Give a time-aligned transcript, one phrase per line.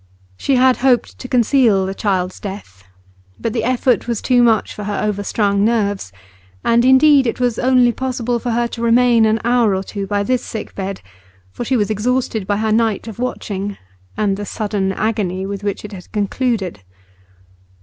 [0.35, 2.85] She had hoped to conceal the child's death,
[3.39, 6.11] but the effort was too much for her overstrung nerves.
[6.63, 10.23] And indeed it was only possible for her to remain an hour or two by
[10.23, 11.01] this sick bed,
[11.51, 13.77] for she was exhausted by her night of watching,
[14.17, 16.81] and the sudden agony with which it had concluded.